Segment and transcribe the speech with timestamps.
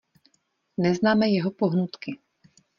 [0.77, 2.19] Neznáme jeho pohnutky.